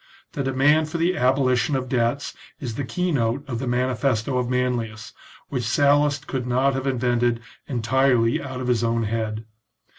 The 0.31 0.41
demand 0.41 0.89
for 0.89 0.97
the 0.97 1.15
abolition 1.15 1.75
of 1.75 1.87
debts 1.87 2.33
is 2.59 2.73
the 2.73 2.83
key 2.83 3.11
note 3.11 3.47
of 3.47 3.59
the 3.59 3.67
manifesto 3.67 4.35
of 4.39 4.49
Manlius, 4.49 5.13
which 5.49 5.61
Sallust 5.63 6.25
could 6.25 6.47
not 6.47 6.73
have 6.73 6.87
invented 6.87 7.39
entirely 7.67 8.41
out 8.41 8.61
of 8.61 8.67
his 8.67 8.83
own 8.83 9.03
head. 9.03 9.45